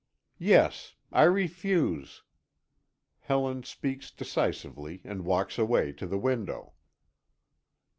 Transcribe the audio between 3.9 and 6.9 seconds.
decisively and walks away to the window.